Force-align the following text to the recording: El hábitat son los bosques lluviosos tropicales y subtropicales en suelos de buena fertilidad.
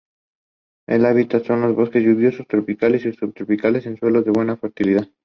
El 0.89 1.05
hábitat 1.05 1.43
son 1.45 1.61
los 1.61 1.75
bosques 1.75 2.01
lluviosos 2.03 2.47
tropicales 2.47 3.05
y 3.05 3.13
subtropicales 3.13 3.85
en 3.85 3.97
suelos 3.99 4.25
de 4.25 4.31
buena 4.31 4.57
fertilidad. 4.57 5.07